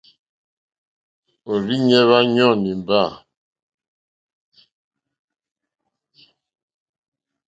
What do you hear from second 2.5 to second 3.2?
nìmbâ.